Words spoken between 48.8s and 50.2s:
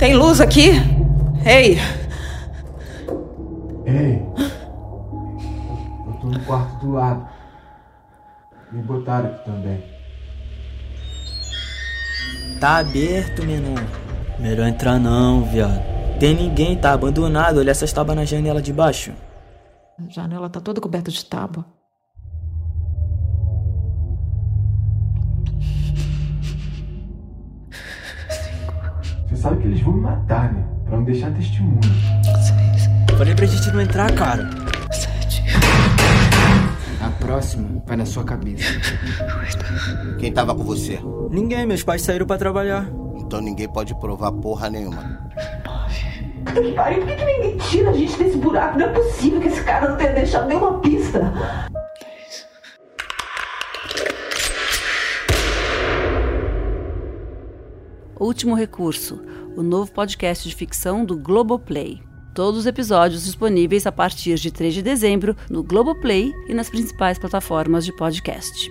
é possível que esse cara não tenha